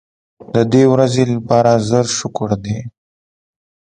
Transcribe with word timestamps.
د 0.53 0.55
دې 0.73 0.83
ورځې 0.93 1.23
لپاره 1.35 1.71
زر 1.89 2.05
شکر 2.17 2.49
دی. 2.65 2.77